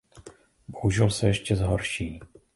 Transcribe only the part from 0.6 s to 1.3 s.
Bohužel se